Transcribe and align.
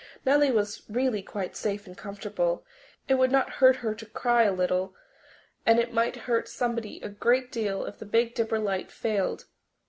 Nellie 0.25 0.51
was 0.51 0.81
really 0.89 1.21
quite 1.21 1.55
safe 1.55 1.85
and 1.85 1.95
comfortable. 1.95 2.65
It 3.07 3.19
would 3.19 3.31
not 3.31 3.51
hurt 3.61 3.75
her 3.85 3.93
to 3.93 4.05
cry 4.07 4.41
a 4.45 4.51
little, 4.51 4.95
and 5.63 5.77
it 5.77 5.93
might 5.93 6.15
hurt 6.25 6.49
somebody 6.49 6.99
a 7.01 7.07
great 7.09 7.51
deal 7.51 7.85
if 7.85 7.99
the 7.99 8.07
Big 8.07 8.33
Dipper 8.33 8.57
light 8.57 8.89
failed. 8.89 9.45